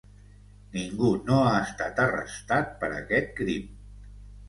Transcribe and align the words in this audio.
Ningú 0.77 1.11
no 1.27 1.37
ha 1.51 1.53
estat 1.67 2.03
arrestat 2.07 2.75
per 2.83 2.93
aquest 2.99 3.33
crim. 3.43 3.73